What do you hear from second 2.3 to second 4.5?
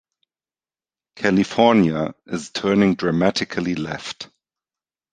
turning dramatically left.